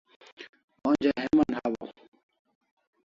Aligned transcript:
Onja 0.87 1.11
heman 1.21 1.51
hawaw 1.57 1.87